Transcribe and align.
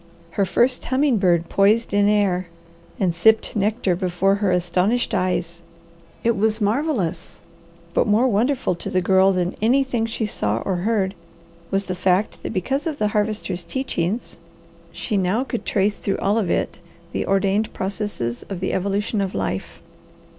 Her 0.31 0.45
first 0.45 0.83
humming 0.85 1.17
bird 1.19 1.47
poised 1.47 1.93
in 1.93 2.09
air, 2.09 2.47
and 2.99 3.13
sipped 3.13 3.55
nectar 3.55 3.95
before 3.95 4.33
her 4.33 4.49
astonished 4.49 5.13
eyes. 5.13 5.61
It 6.23 6.35
was 6.35 6.59
marvellous, 6.59 7.39
but 7.93 8.07
more 8.07 8.27
wonderful 8.27 8.73
to 8.73 8.89
the 8.89 8.99
Girl 9.03 9.31
than 9.31 9.53
anything 9.61 10.07
she 10.07 10.25
saw 10.25 10.57
or 10.65 10.77
heard 10.77 11.13
was 11.69 11.83
the 11.85 11.93
fact 11.93 12.41
that 12.41 12.51
because 12.51 12.87
of 12.87 12.97
the 12.97 13.09
Harvester's 13.09 13.63
teachings 13.63 14.37
she 14.91 15.17
now 15.17 15.43
could 15.43 15.65
trace 15.67 15.97
through 15.99 16.17
all 16.17 16.39
of 16.39 16.49
it 16.49 16.79
the 17.11 17.27
ordained 17.27 17.71
processes 17.71 18.41
of 18.49 18.59
the 18.59 18.73
evolution 18.73 19.21
of 19.21 19.35
life. 19.35 19.83